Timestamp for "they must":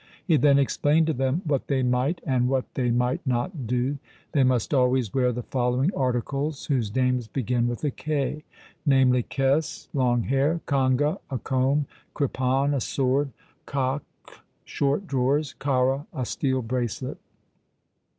4.31-4.73